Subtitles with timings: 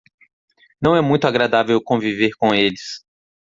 [0.81, 3.05] Não é muito agradável conviver com eles.